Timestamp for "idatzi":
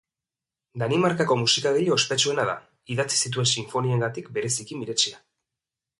2.97-3.21